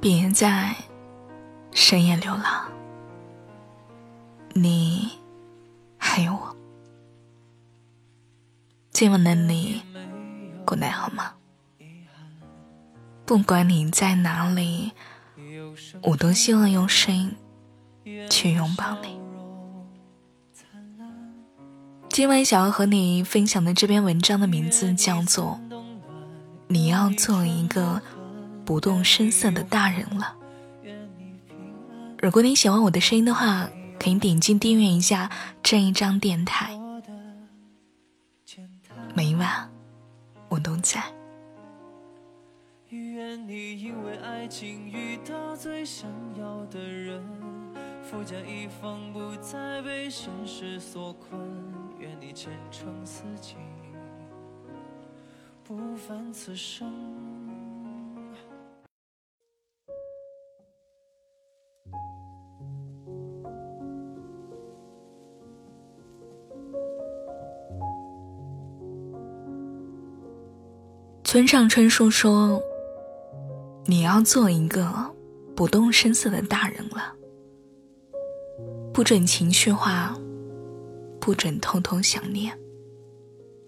[0.00, 0.74] 别在
[1.72, 2.70] 深夜流浪，
[4.54, 5.10] 你
[5.98, 6.56] 还有我。
[8.92, 9.82] 今晚的你
[10.64, 11.34] 过得好吗？
[13.26, 14.92] 不管你在哪里，
[16.02, 17.36] 我都希望用声音
[18.30, 19.20] 去拥抱你。
[22.08, 25.60] 今晚想要和你分享的这篇文章的名字叫做
[26.68, 28.00] 《你要做一个》。
[28.70, 30.36] 不动声色的大人了。
[32.22, 35.28] 如果你喜欢我的声音的话，可以点击订阅一下
[35.60, 36.78] 这一张电台。
[39.12, 39.68] 每晚
[40.48, 41.02] 我都在。
[42.90, 47.20] 愿你因为爱情遇到最想要的人，
[48.04, 51.40] 富甲一方不再被现实所困。
[51.98, 53.56] 愿你前程似锦，
[55.64, 57.19] 不凡此生。
[71.22, 72.60] 村上春树说
[73.86, 74.92] ：“你要做一个
[75.54, 77.14] 不动声色的大人了，
[78.92, 80.16] 不准情绪化，
[81.20, 82.58] 不准偷偷想念，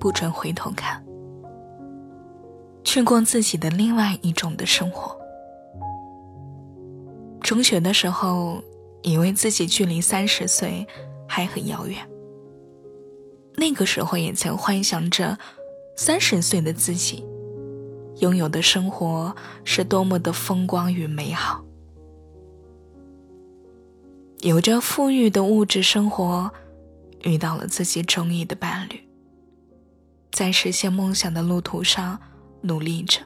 [0.00, 1.04] 不准回头看，
[2.82, 5.16] 去过自己的另外一种的生活。”
[7.40, 8.60] 中学的时候，
[9.02, 10.84] 以为自己距离三十岁
[11.28, 11.98] 还很遥远，
[13.54, 15.38] 那个时候也曾幻想着
[15.94, 17.24] 三十岁的自己。
[18.20, 19.34] 拥有的生活
[19.64, 21.64] 是多么的风光与美好，
[24.40, 26.50] 有着富裕的物质生活，
[27.22, 29.00] 遇到了自己中意的伴侣，
[30.30, 32.18] 在实现梦想的路途上
[32.62, 33.20] 努力着。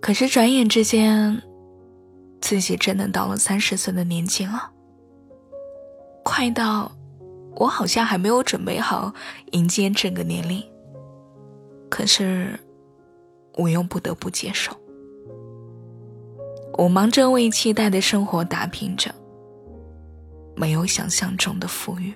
[0.00, 1.42] 可是转眼之间，
[2.40, 4.70] 自己真的到了三十岁的年纪了，
[6.22, 6.95] 快到。
[7.56, 9.12] 我好像还没有准备好
[9.52, 10.62] 迎接这个年龄，
[11.88, 12.58] 可是
[13.54, 14.76] 我又不得不接受。
[16.78, 19.10] 我忙着为期待的生活打拼着，
[20.54, 22.12] 没有想象中的富裕。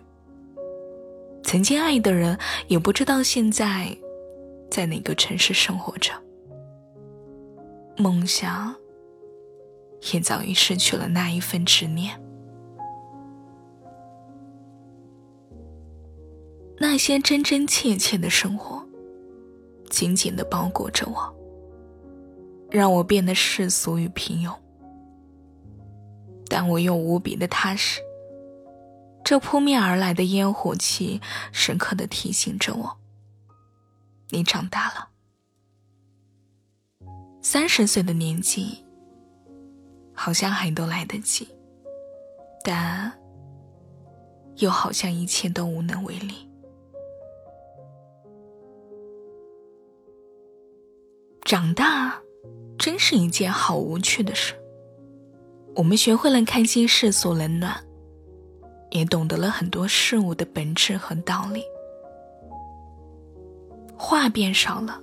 [1.43, 3.97] 曾经爱的人也不知道现在
[4.71, 6.13] 在哪个城市生活着，
[7.97, 8.75] 梦想
[10.13, 12.21] 也早已失去了那一份执念。
[16.83, 18.83] 那些真真切切的生活，
[19.91, 21.37] 紧紧的包裹着我，
[22.71, 24.51] 让我变得世俗与平庸。
[26.49, 28.01] 但我又无比的踏实。
[29.23, 31.21] 这扑面而来的烟火气，
[31.53, 32.97] 时刻的提醒着我：
[34.31, 35.11] 你长大了。
[37.43, 38.83] 三十岁的年纪，
[40.15, 41.47] 好像还都来得及，
[42.65, 43.13] 但
[44.57, 46.50] 又好像一切都无能为力。
[51.51, 52.17] 长大，
[52.79, 54.55] 真是一件好无趣的事。
[55.75, 57.77] 我们学会了看清世俗冷暖，
[58.93, 61.65] 也懂得了很多事物的本质和道理。
[63.97, 65.01] 话变少了，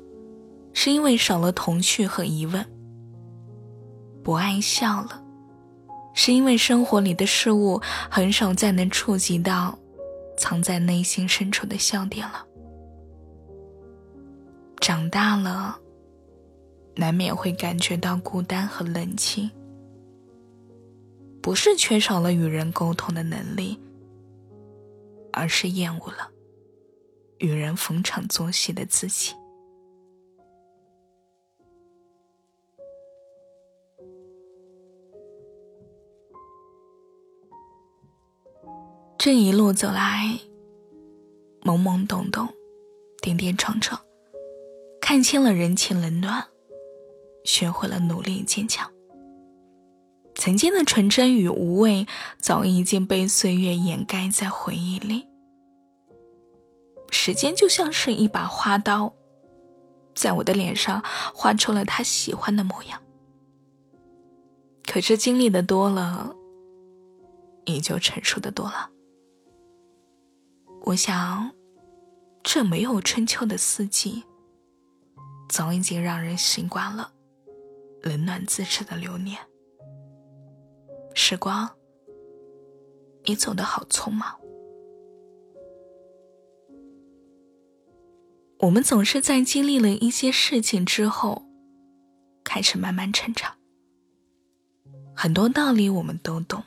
[0.72, 2.64] 是因为少了童趣和疑问；
[4.24, 5.22] 不爱笑了，
[6.14, 9.78] 是因为生活里的事物很少再能触及到
[10.38, 12.46] 藏在内心深处的笑点了。
[14.80, 15.78] 长大了。
[17.00, 19.50] 难免会感觉到孤单和冷清，
[21.44, 23.80] 不是缺少了与人沟通的能力，
[25.32, 26.32] 而是厌恶了
[27.38, 29.32] 与人逢场作戏的自己。
[39.20, 40.40] 这一路走来，
[41.62, 42.48] 懵懵懂懂，
[43.22, 44.02] 跌跌撞撞，
[45.00, 46.48] 看清了人情冷暖。
[47.48, 48.92] 学会了努力坚强。
[50.36, 52.06] 曾经的纯真与无畏，
[52.38, 55.26] 早已经被岁月掩盖在回忆里。
[57.10, 59.14] 时间就像是一把花刀，
[60.14, 61.02] 在我的脸上
[61.34, 63.02] 画出了他喜欢的模样。
[64.86, 66.36] 可是经历的多了，
[67.66, 68.90] 也就成熟的多了。
[70.82, 71.50] 我想，
[72.44, 74.24] 这没有春秋的四季，
[75.50, 77.14] 早已经让人习惯了。
[78.08, 79.38] 冷暖自知的流年，
[81.14, 81.70] 时光，
[83.26, 84.40] 你走得好匆忙。
[88.60, 91.44] 我们总是在经历了一些事情之后，
[92.46, 93.56] 开始慢慢成长。
[95.14, 96.64] 很多道理我们都懂，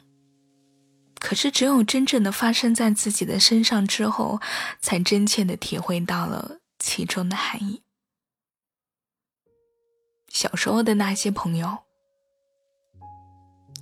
[1.18, 4.40] 可是只有真正的发生在自己的身上之后，
[4.78, 7.82] 才真切的体会到了其中的含义。
[10.30, 11.68] 小时候的那些朋友，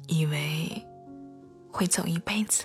[0.09, 0.83] 以为
[1.71, 2.65] 会走一辈子，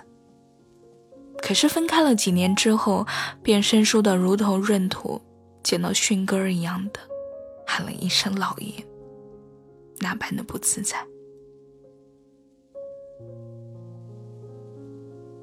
[1.40, 3.06] 可是分开了几年之后，
[3.44, 5.22] 便生疏的如同闰土
[5.62, 7.00] 见到迅哥儿一样的，
[7.68, 8.74] 喊了一声“老爷”，
[10.00, 11.06] 那般的不自在。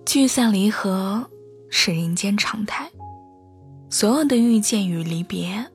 [0.06, 1.30] 聚散离合
[1.68, 2.90] 是人间常态，
[3.90, 5.70] 所有的遇见与离别，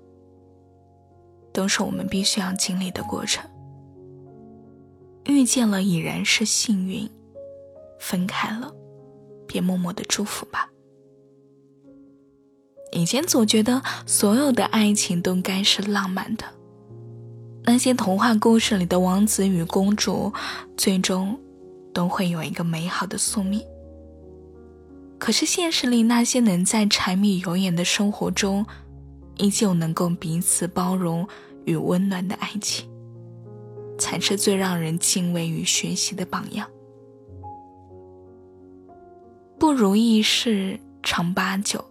[1.56, 3.50] 都是我们必须要经历的过程。
[5.26, 7.10] 遇见了已然是幸运，
[7.98, 8.72] 分开了，
[9.48, 10.70] 便默默的祝福吧。
[12.92, 16.44] 以前总觉得所有的爱情都该是浪漫的，
[17.64, 20.32] 那些童话故事里的王子与公主，
[20.76, 21.40] 最终
[21.94, 23.66] 都会有一个美好的宿命。
[25.18, 28.66] 可是现实里那些能在柴米油盐的生活中，
[29.38, 31.28] 依旧能够彼此包容
[31.66, 32.90] 与温暖的爱情，
[33.98, 36.70] 才是最让人敬畏与学习的榜样。
[39.58, 41.84] 不如意事常八九，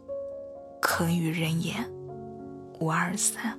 [0.81, 1.85] 可与人言
[2.81, 3.59] 无二三。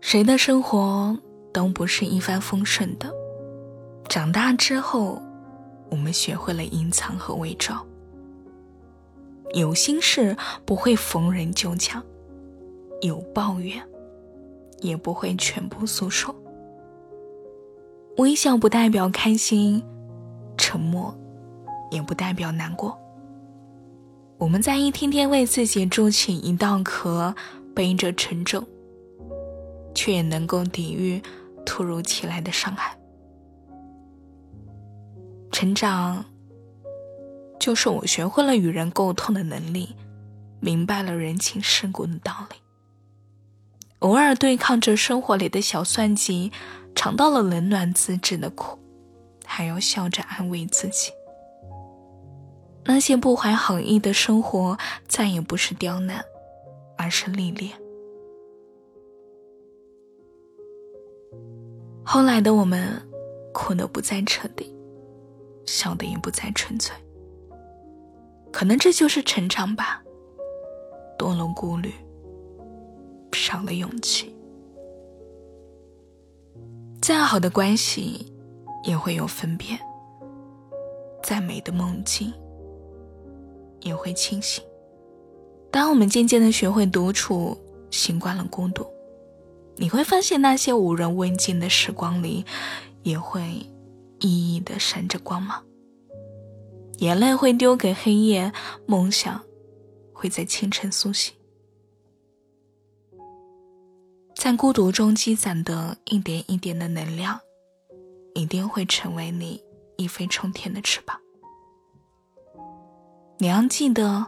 [0.00, 1.18] 谁的生活
[1.52, 3.12] 都不是一帆风顺的，
[4.08, 5.20] 长大之后。
[5.92, 7.84] 我们学会了隐藏和伪装，
[9.52, 12.02] 有心事不会逢人就讲，
[13.02, 13.82] 有抱怨
[14.80, 16.34] 也不会全部诉说。
[18.18, 19.82] 微笑不代表开心，
[20.56, 21.16] 沉默
[21.90, 22.96] 也不代表难过。
[24.38, 27.34] 我们在一天天为自己筑起一道壳，
[27.74, 28.66] 背着沉重，
[29.94, 31.22] 却也能够抵御
[31.66, 32.96] 突如其来的伤害。
[35.50, 36.24] 成长，
[37.60, 39.94] 就是我学会了与人沟通的能力，
[40.58, 42.56] 明白了人情世故的道理。
[44.00, 46.50] 偶尔对抗着生活里的小算计，
[46.94, 48.78] 尝到了冷暖自知的苦，
[49.44, 51.12] 还要笑着安慰自己。
[52.86, 56.24] 那些不怀好意的生活，再也不是刁难，
[56.96, 57.78] 而是历练。
[62.02, 63.06] 后来的我们，
[63.52, 64.74] 哭得不再彻底。
[65.66, 66.96] 笑的也不再纯粹，
[68.52, 70.02] 可能这就是成长吧。
[71.18, 71.92] 多了顾虑，
[73.32, 74.34] 少了勇气。
[77.00, 78.32] 再好的关系，
[78.84, 79.76] 也会有分别；
[81.22, 82.32] 再美的梦境，
[83.80, 84.62] 也会清醒。
[85.70, 87.56] 当我们渐渐的学会独处，
[87.90, 88.86] 习惯了孤独，
[89.76, 92.44] 你会发现那些无人问津的时光里，
[93.02, 93.66] 也会。
[94.22, 95.64] 熠熠的闪着光芒，
[97.00, 98.52] 眼泪会丢给黑夜，
[98.84, 99.42] 梦想
[100.12, 101.34] 会在清晨苏醒。
[104.36, 107.40] 在孤独中积攒的一点一点的能量，
[108.34, 109.64] 一定会成为你
[109.96, 111.18] 一飞冲天的翅膀。
[113.38, 114.26] 你要记得，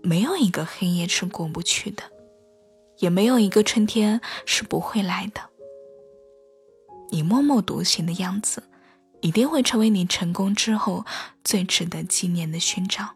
[0.00, 2.04] 没有一个黑夜是过不去的，
[2.98, 5.40] 也没有一个春天是不会来的。
[7.10, 8.62] 你默默独行的样子。
[9.20, 11.04] 一定会成为你成功之后
[11.42, 13.08] 最值得纪念的勋章。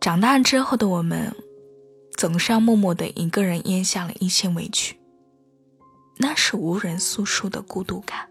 [0.00, 1.34] 长大之后的我们，
[2.16, 4.98] 总是要默默的一个人咽下了一些委屈，
[6.18, 8.28] 那是无人诉说的孤独感，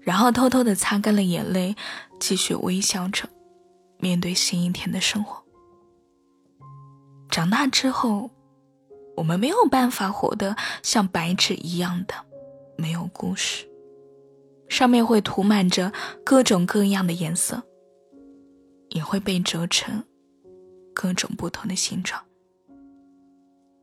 [0.00, 1.76] 然后偷偷的擦干了眼泪，
[2.18, 3.28] 继续微笑着
[3.98, 5.42] 面对新一天的生活。
[7.30, 8.30] 长大之后。
[9.16, 12.14] 我们没有办法活得像白纸一样的
[12.76, 13.66] 没有故事，
[14.68, 15.92] 上面会涂满着
[16.24, 17.62] 各种各样的颜色，
[18.88, 20.04] 也会被折成
[20.94, 22.22] 各种不同的形状。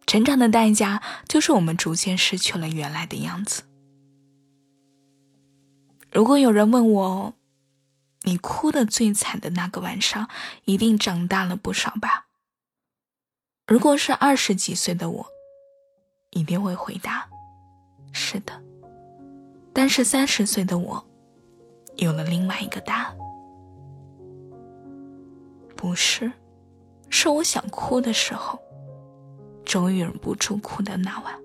[0.07, 3.61] 成长的代价就是我们逐渐失去了原来的样子。
[6.11, 7.33] 如果有人问我，
[8.23, 10.27] 你哭的最惨的那个晚上，
[10.65, 12.25] 一定长大了不少吧？
[13.69, 15.23] 如果是二十几岁的我，
[16.31, 17.29] 一定会回答
[18.11, 18.51] ：“是的。”
[19.71, 21.05] 但是三十岁的我，
[21.97, 23.15] 有了另外一个答案
[25.77, 26.31] ：“不是，
[27.11, 28.57] 是我想哭的时候，
[29.63, 31.39] 终于忍不住哭的那晚。”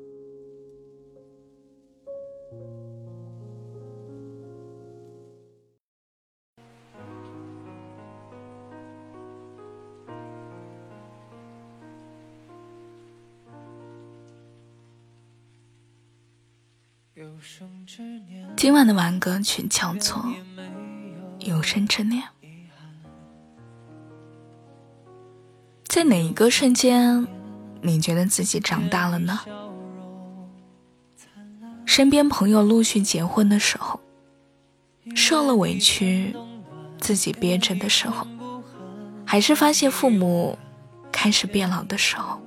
[18.57, 20.16] 今晚的晚歌曲叫做
[21.40, 22.23] 《有生之年》。
[25.87, 27.26] 在哪一个瞬间，
[27.83, 29.40] 你觉得自己长大了呢？
[31.87, 34.00] 身边朋友陆续结婚的时候，
[35.14, 36.35] 受了委屈，
[36.99, 38.26] 自己憋着的时候，
[39.25, 40.59] 还是发现父母
[41.12, 42.40] 开始变老的时候，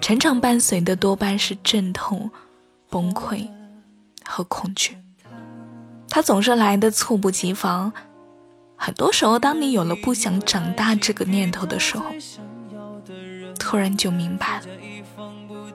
[0.00, 2.30] 成长伴随的多半是阵痛、
[2.90, 3.48] 崩溃
[4.24, 4.96] 和恐惧。
[6.08, 7.92] 它总是来的猝不及防。
[8.76, 12.04] 很多时候，当你有了不想长大这个念头的时候，
[13.58, 14.66] 突然就明白了，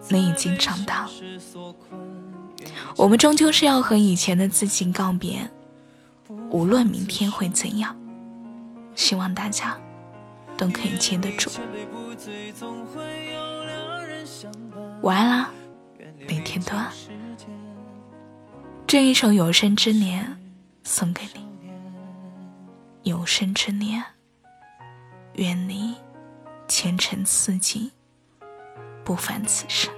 [0.10, 1.10] 你已经长大。
[2.96, 5.50] 我们终究是要和以前的自己告别，
[6.52, 7.96] 无论明天会怎样，
[8.96, 9.76] 希望大家
[10.56, 11.50] 都可以接得住。
[15.02, 15.52] 晚安啦，
[16.28, 16.74] 每天都。
[18.88, 20.26] 这一首《有生之年》
[20.84, 21.46] 送给你。
[23.04, 24.04] 有生之年，
[25.34, 25.96] 愿你
[26.68, 27.92] 前程似锦，
[29.04, 29.92] 不凡此生。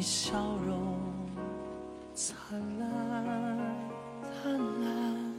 [0.00, 0.32] 你笑
[0.66, 0.96] 容。
[2.14, 2.88] 灿烂，
[4.22, 5.34] 灿烂，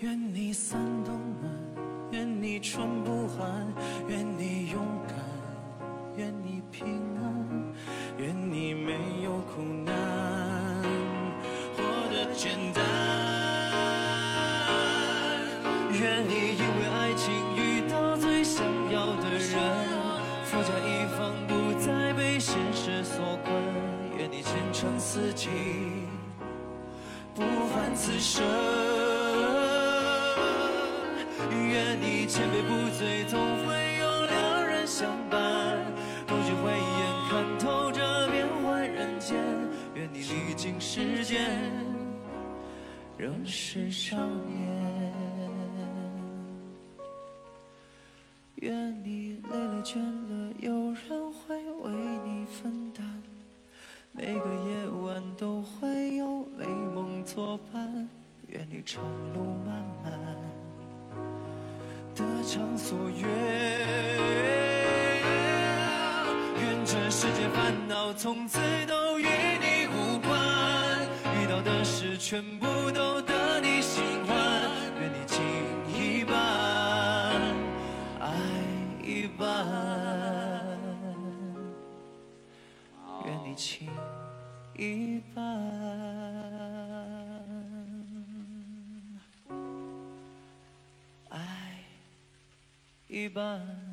[0.00, 1.52] 愿你三冬暖，
[2.10, 3.04] 愿你春
[25.30, 25.48] 自己。
[27.36, 28.44] 不凡此生，
[31.68, 35.78] 愿你千杯不醉，总会有良人相伴。
[36.26, 39.36] 不惧慧眼看透这变幻人间，
[39.94, 41.48] 愿你历经时间，
[43.16, 44.99] 仍是少年。
[72.20, 74.36] 全部都得你心欢。
[75.00, 75.42] 愿你情
[75.88, 76.36] 一半，
[78.20, 78.28] 爱
[79.02, 79.46] 一半。
[83.24, 83.88] 愿你情
[84.76, 85.42] 一半，
[91.30, 91.38] 爱
[93.08, 93.89] 一半。